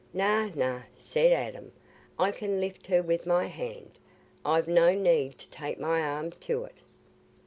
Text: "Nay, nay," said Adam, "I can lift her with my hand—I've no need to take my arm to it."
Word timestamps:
"Nay, 0.15 0.51
nay," 0.55 0.81
said 0.95 1.31
Adam, 1.31 1.71
"I 2.17 2.31
can 2.31 2.59
lift 2.59 2.87
her 2.87 3.03
with 3.03 3.27
my 3.27 3.43
hand—I've 3.45 4.67
no 4.67 4.95
need 4.95 5.37
to 5.37 5.47
take 5.51 5.79
my 5.79 6.01
arm 6.01 6.31
to 6.31 6.63
it." 6.63 6.79